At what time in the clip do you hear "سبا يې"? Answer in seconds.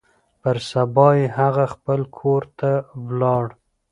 0.71-1.25